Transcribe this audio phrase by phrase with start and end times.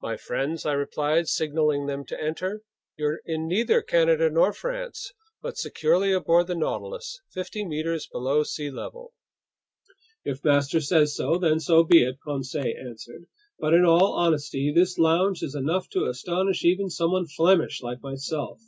[0.00, 2.62] "My friends," I replied, signaling them to enter,
[2.96, 8.70] "you're in neither Canada nor France, but securely aboard the Nautilus, fifty meters below sea
[8.70, 9.12] level."
[10.24, 13.26] "If master says so, then so be it," Conseil answered.
[13.58, 18.62] "But in all honesty, this lounge is enough to astonish even someone Flemish like myself."